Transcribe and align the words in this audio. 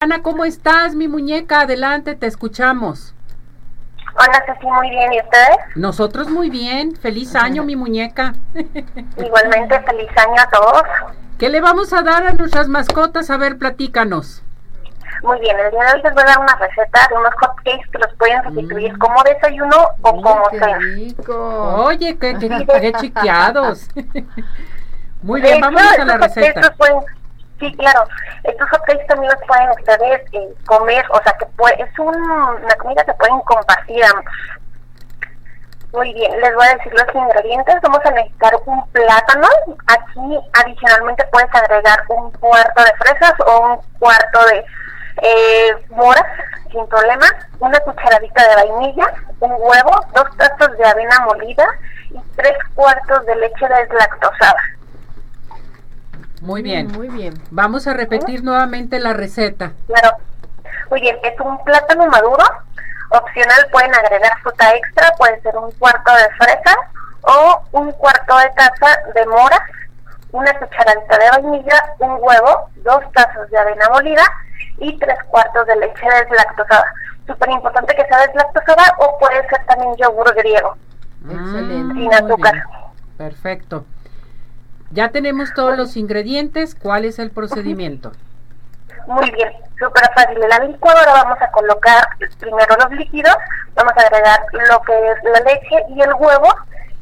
Ana, 0.00 0.22
¿cómo 0.22 0.44
estás, 0.44 0.94
mi 0.94 1.08
muñeca? 1.08 1.62
Adelante, 1.62 2.14
te 2.14 2.28
escuchamos. 2.28 3.16
Hola, 4.14 4.44
Ceci, 4.46 4.64
muy 4.64 4.90
bien. 4.90 5.12
¿Y 5.12 5.18
ustedes? 5.18 5.56
Nosotros 5.74 6.28
muy 6.30 6.50
bien. 6.50 6.94
Feliz 6.94 7.34
año, 7.34 7.64
mi 7.64 7.74
muñeca. 7.74 8.34
Igualmente, 9.16 9.80
feliz 9.82 10.08
año 10.16 10.40
a 10.40 10.48
todos. 10.50 10.82
¿Qué 11.36 11.48
le 11.48 11.60
vamos 11.60 11.92
a 11.92 12.02
dar 12.02 12.28
a 12.28 12.32
nuestras 12.34 12.68
mascotas? 12.68 13.28
A 13.30 13.38
ver, 13.38 13.58
platícanos. 13.58 14.44
Muy 15.24 15.40
bien, 15.40 15.56
el 15.58 15.72
día 15.72 15.80
de 15.86 15.92
hoy 15.94 16.02
les 16.04 16.14
voy 16.14 16.22
a 16.22 16.26
dar 16.26 16.38
una 16.38 16.54
receta 16.54 17.08
de 17.10 17.16
unos 17.16 17.34
hotcakes 17.34 17.90
que 17.90 17.98
los 17.98 18.14
pueden 18.14 18.40
sustituir 18.44 18.92
Mm. 18.94 18.98
como 18.98 19.22
desayuno 19.24 19.76
o 20.02 20.22
como 20.22 20.48
qué 20.52 20.58
cena. 20.60 20.78
rico. 20.78 21.74
Oye, 21.86 22.16
qué, 22.18 22.36
qué, 22.38 22.66
qué 22.80 22.92
chiqueados. 23.00 23.88
Muy 25.22 25.40
bien, 25.40 25.60
vámonos 25.60 25.98
a 25.98 26.04
la 26.04 26.18
receta. 26.18 26.60
los 26.60 26.70
pueden- 26.76 27.17
sí, 27.58 27.74
claro. 27.76 28.04
Estos 28.44 28.68
hotcakes 28.70 29.06
también 29.06 29.32
los 29.32 29.42
pueden 29.46 29.70
ustedes 29.70 30.22
eh, 30.32 30.54
comer, 30.66 31.04
o 31.10 31.22
sea, 31.22 31.32
que 31.38 31.46
puede, 31.46 31.82
es 31.82 31.98
un- 31.98 32.14
una 32.30 32.74
comida 32.76 33.04
que 33.04 33.14
pueden 33.14 33.40
compartir 33.40 34.04
ambos. 34.04 34.24
Muy 35.92 36.12
bien, 36.12 36.38
les 36.40 36.54
voy 36.54 36.66
a 36.66 36.74
decir 36.76 36.92
los 36.92 37.14
ingredientes. 37.14 37.74
Vamos 37.82 38.00
a 38.04 38.10
necesitar 38.10 38.52
un 38.66 38.86
plátano. 38.90 39.48
Aquí 39.86 40.38
adicionalmente 40.62 41.24
puedes 41.32 41.48
agregar 41.54 42.04
un 42.08 42.30
cuarto 42.32 42.82
de 42.84 42.92
fresas 42.98 43.32
o 43.46 43.60
un 43.60 43.76
cuarto 43.98 44.44
de 44.48 44.64
eh, 45.22 45.76
moras, 45.88 46.24
sin 46.70 46.86
problema. 46.88 47.24
Una 47.60 47.80
cucharadita 47.80 48.48
de 48.48 48.54
vainilla, 48.56 49.06
un 49.40 49.52
huevo, 49.52 50.06
dos 50.14 50.36
tazas 50.36 50.76
de 50.76 50.84
avena 50.86 51.20
molida 51.20 51.66
y 52.10 52.20
tres 52.36 52.56
cuartos 52.74 53.24
de 53.24 53.36
leche 53.36 53.66
deslactosada. 53.66 54.62
Muy 56.48 56.62
bien. 56.62 56.90
Muy 56.92 57.08
bien. 57.08 57.34
Vamos 57.50 57.86
a 57.86 57.92
repetir 57.92 58.42
nuevamente 58.42 58.98
la 58.98 59.12
receta. 59.12 59.72
Claro. 59.86 60.16
Muy 60.88 61.02
bien, 61.02 61.18
es 61.22 61.38
un 61.40 61.62
plátano 61.62 62.06
maduro. 62.06 62.42
Opcional 63.10 63.66
pueden 63.70 63.94
agregar 63.94 64.32
fruta 64.42 64.74
extra, 64.74 65.12
puede 65.18 65.38
ser 65.42 65.54
un 65.58 65.70
cuarto 65.72 66.10
de 66.10 66.30
fresa 66.38 66.74
o 67.20 67.62
un 67.72 67.92
cuarto 67.92 68.38
de 68.38 68.48
taza 68.56 68.98
de 69.14 69.26
moras, 69.26 69.60
una 70.32 70.50
cucharadita 70.58 71.18
de 71.18 71.30
vainilla, 71.32 71.84
un 71.98 72.16
huevo, 72.18 72.70
dos 72.76 73.00
tazas 73.12 73.50
de 73.50 73.58
avena 73.58 73.86
molida 73.90 74.24
y 74.78 74.98
tres 74.98 75.18
cuartos 75.28 75.66
de 75.66 75.76
leche 75.76 76.06
deslactosada. 76.06 76.94
Súper 77.26 77.50
importante 77.50 77.94
que 77.94 78.06
sea 78.06 78.26
deslactosada 78.26 78.94
o 79.00 79.18
puede 79.18 79.46
ser 79.48 79.66
también 79.66 79.94
yogur 79.96 80.34
griego. 80.34 80.78
Excelente. 81.24 81.94
Sin 81.94 82.04
muy 82.04 82.14
azúcar. 82.14 82.54
Perfecto. 83.18 83.84
Ya 84.90 85.10
tenemos 85.10 85.52
todos 85.54 85.76
los 85.76 85.96
ingredientes. 85.96 86.74
¿Cuál 86.74 87.04
es 87.04 87.18
el 87.18 87.30
procedimiento? 87.30 88.12
Muy 89.06 89.30
bien, 89.30 89.52
súper 89.78 90.10
fácil. 90.14 90.42
En 90.42 90.48
la 90.48 90.58
licuadora 90.60 91.12
vamos 91.12 91.40
a 91.40 91.50
colocar 91.50 92.08
primero 92.38 92.76
los 92.78 92.90
líquidos, 92.90 93.34
vamos 93.74 93.92
a 93.96 94.00
agregar 94.00 94.40
lo 94.52 94.80
que 94.82 95.10
es 95.10 95.24
la 95.24 95.40
leche 95.40 95.84
y 95.90 96.00
el 96.02 96.12
huevo 96.14 96.48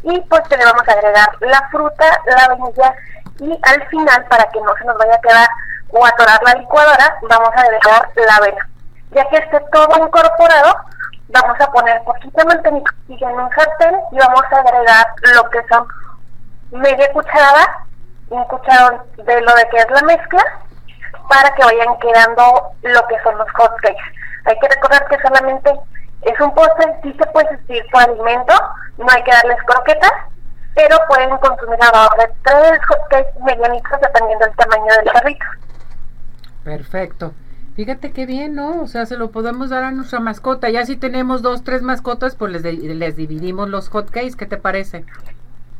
y 0.02 0.20
pues 0.20 0.42
le 0.50 0.64
vamos 0.64 0.88
a 0.88 0.92
agregar 0.92 1.28
la 1.40 1.68
fruta, 1.70 2.04
la 2.26 2.48
vainilla 2.48 2.94
y 3.40 3.58
al 3.62 3.88
final 3.88 4.24
para 4.26 4.44
que 4.50 4.60
no 4.60 4.72
se 4.78 4.84
nos 4.84 4.96
vaya 4.98 5.16
a 5.16 5.20
quedar 5.20 5.48
o 5.90 6.06
atorar 6.06 6.40
la 6.44 6.54
licuadora 6.54 7.18
vamos 7.22 7.50
a 7.56 7.60
agregar 7.60 8.08
la 8.14 8.36
avena. 8.36 8.68
Ya 9.10 9.28
que 9.28 9.36
esté 9.38 9.60
todo 9.72 10.06
incorporado, 10.06 10.76
vamos 11.28 11.60
a 11.60 11.70
poner 11.72 12.02
poquita 12.04 12.44
mantequilla 12.44 13.30
en 13.30 13.40
un 13.40 13.50
sartén 13.50 13.96
y 14.12 14.18
vamos 14.18 14.42
a 14.50 14.56
agregar 14.56 15.06
lo 15.34 15.50
que 15.50 15.60
son 15.68 15.88
media 16.70 17.12
cucharada, 17.12 17.86
un 18.30 18.44
cucharón 18.44 19.02
de 19.16 19.40
lo 19.40 19.54
de 19.54 19.68
que 19.70 19.76
es 19.78 19.90
la 19.90 20.02
mezcla 20.02 20.42
para 21.28 21.54
que 21.54 21.64
vayan 21.64 21.98
quedando 21.98 22.72
lo 22.82 23.06
que 23.06 23.22
son 23.22 23.38
los 23.38 23.50
hotcakes. 23.52 24.02
Hay 24.44 24.58
que 24.58 24.68
recordar 24.68 25.06
que 25.08 25.18
solamente 25.20 25.72
es 26.22 26.40
un 26.40 26.54
postre, 26.54 26.98
sí 27.02 27.14
se 27.18 27.26
puede 27.30 27.48
sustituir 27.50 27.84
por 27.92 28.02
alimento, 28.02 28.54
no 28.98 29.06
hay 29.10 29.22
que 29.22 29.32
darles 29.32 29.58
croquetas, 29.66 30.12
pero 30.74 30.96
pueden 31.08 31.30
consumir 31.38 31.78
alrededor 31.80 32.18
de 32.18 32.34
tres 32.44 32.80
hotcakes 32.88 33.40
medianitos 33.44 34.00
dependiendo 34.00 34.46
del 34.46 34.56
tamaño 34.56 34.94
del 34.94 35.12
carrito. 35.12 35.46
Perfecto. 36.64 37.32
Fíjate 37.76 38.12
qué 38.12 38.24
bien, 38.24 38.54
¿no? 38.54 38.82
O 38.82 38.86
sea, 38.86 39.04
se 39.04 39.16
lo 39.16 39.30
podemos 39.30 39.68
dar 39.70 39.84
a 39.84 39.90
nuestra 39.90 40.18
mascota. 40.18 40.70
Ya 40.70 40.86
si 40.86 40.96
tenemos 40.96 41.42
dos, 41.42 41.62
tres 41.62 41.82
mascotas, 41.82 42.34
pues 42.34 42.50
les, 42.52 42.62
les 42.62 43.16
dividimos 43.16 43.68
los 43.68 43.90
hotcakes. 43.90 44.34
¿Qué 44.34 44.46
te 44.46 44.56
parece? 44.56 45.04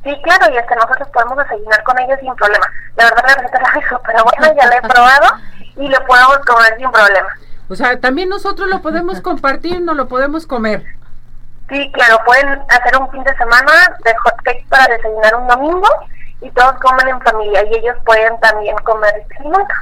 Sí, 0.05 0.17
claro, 0.23 0.53
y 0.55 0.57
hasta 0.57 0.75
nosotros 0.77 1.09
podemos 1.13 1.37
desayunar 1.39 1.83
con 1.83 1.99
ellos 1.99 2.19
sin 2.21 2.35
problema. 2.37 2.67
La 2.97 3.05
verdad 3.05 3.25
la 3.27 3.35
receta 3.35 3.61
la 3.61 3.81
hizo, 3.81 4.01
pero 4.07 4.25
bueno, 4.25 4.55
ya 4.57 4.67
la 4.69 4.77
he 4.77 4.83
probado 4.83 5.27
y 5.77 5.89
lo 5.89 6.05
podemos 6.07 6.39
comer 6.47 6.77
sin 6.79 6.91
problema. 6.93 7.29
O 7.69 7.75
sea, 7.75 7.99
también 7.99 8.29
nosotros 8.29 8.69
lo 8.69 8.81
podemos 8.83 9.21
compartir, 9.21 9.81
no 9.83 9.95
lo 9.95 10.07
podemos 10.07 10.47
comer. 10.47 10.85
Sí, 11.69 11.91
claro, 11.93 12.19
pueden 12.25 12.49
hacer 12.69 12.97
un 13.01 13.11
fin 13.11 13.25
de 13.25 13.35
semana 13.37 13.73
de 14.05 14.15
hotcakes 14.15 14.65
para 14.69 14.87
desayunar 14.95 15.35
un 15.35 15.49
domingo 15.49 15.89
y 16.41 16.51
todos 16.51 16.75
comen 16.75 17.09
en 17.09 17.21
familia 17.23 17.65
y 17.65 17.75
ellos 17.75 17.97
pueden 18.05 18.39
también 18.39 18.77
comer 18.85 19.13
este 19.21 19.37
alimento. 19.39 19.75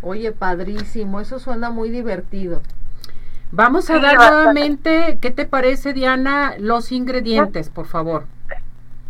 Oye, 0.00 0.32
padrísimo. 0.32 1.20
Eso 1.20 1.38
suena 1.38 1.68
muy 1.68 1.90
divertido. 1.90 2.62
Vamos 3.50 3.90
a 3.90 3.96
Sí, 3.96 4.00
dar 4.00 4.16
bastante. 4.16 4.34
nuevamente, 4.36 5.18
¿qué 5.20 5.30
te 5.30 5.44
parece, 5.44 5.92
Diana? 5.92 6.54
Los 6.58 6.90
ingredientes, 6.92 7.68
por 7.68 7.86
favor. 7.86 8.24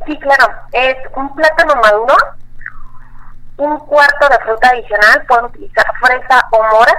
Sí, 0.06 0.18
claro, 0.18 0.52
es 0.72 0.96
un 1.16 1.34
plátano 1.34 1.74
maduro, 1.76 2.16
un 3.56 3.78
cuarto 3.78 4.28
de 4.28 4.38
fruta 4.40 4.68
adicional, 4.70 5.24
pueden 5.28 5.44
utilizar 5.46 5.86
fresa 6.00 6.48
o 6.50 6.62
moras. 6.62 6.96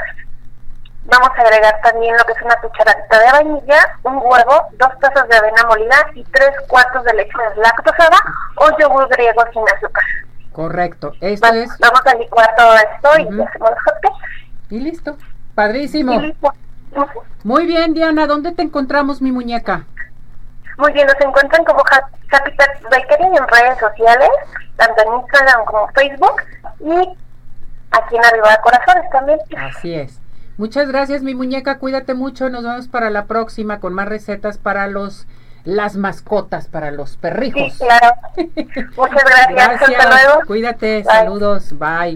Vamos 1.06 1.30
a 1.38 1.42
agregar 1.42 1.82
también 1.84 2.16
lo 2.16 2.24
que 2.24 2.32
es 2.32 2.42
una 2.42 2.56
cucharadita 2.56 3.20
de 3.20 3.32
vainilla, 3.32 3.98
un 4.04 4.16
huevo, 4.16 4.68
dos 4.80 5.00
tazas 5.02 5.28
de 5.28 5.36
avena 5.36 5.64
molida 5.68 5.96
y 6.14 6.24
tres 6.26 6.52
cuartos 6.68 7.04
de 7.04 7.14
leche 7.14 7.34
deslactosada 7.50 8.18
o 8.56 8.78
yogur 8.80 9.10
griego 9.10 9.44
sin 9.52 9.64
azúcar. 9.68 10.04
Correcto. 10.54 11.14
Esto 11.20 11.48
es. 11.48 11.78
Vamos 11.80 12.02
a 12.06 12.16
licuar 12.16 12.56
todo 12.56 12.74
esto 12.76 13.20
y 13.20 13.42
hacemos 13.42 13.70
los 13.72 13.80
hotcakes. 13.86 14.46
Y 14.70 14.80
listo. 14.80 15.18
Padrísimo. 15.56 16.14
Y 16.14 16.28
listo. 16.28 16.54
Ujú. 16.96 17.24
Muy 17.44 17.66
bien, 17.66 17.94
Diana. 17.94 18.26
¿Dónde 18.26 18.54
te 18.54 18.62
encontramos, 18.62 19.22
mi 19.22 19.32
muñeca? 19.32 19.86
Muy 20.78 20.92
bien, 20.94 21.08
nos 21.08 21.20
encuentran 21.22 21.64
como 21.66 21.84
Pets 21.84 22.82
Bakery 22.90 23.26
en 23.38 23.48
redes 23.48 23.80
sociales, 23.80 24.30
tanto 24.76 25.04
en 25.06 25.14
Instagram 25.22 25.66
como 25.66 25.88
Facebook 25.90 26.42
y 26.80 27.18
aquí 27.92 28.16
en 28.16 28.26
Arriba 28.26 28.50
de 28.52 28.58
Corazones 28.64 29.10
también. 29.12 29.40
Así 29.58 29.94
es. 29.94 30.20
Muchas 30.58 30.88
gracias, 30.88 31.22
mi 31.24 31.34
muñeca. 31.36 31.80
Cuídate 31.80 32.14
mucho. 32.14 32.50
Nos 32.50 32.64
vemos 32.64 32.88
para 32.88 33.10
la 33.10 33.26
próxima 33.26 33.80
con 33.80 33.94
más 33.94 34.08
recetas 34.08 34.58
para 34.58 34.88
los 34.88 35.28
las 35.64 35.96
mascotas, 35.96 36.68
para 36.68 36.92
los 36.92 37.12
Sí, 37.12 37.18
perrijos. 37.22 37.78
claro. 37.78 38.16
Muchas 38.98 39.24
gracias. 39.50 39.82
Hasta 39.82 40.10
luego. 40.10 40.42
Cuídate. 40.46 40.96
Bye. 40.98 41.04
Saludos. 41.06 41.78
Bye. 41.80 42.12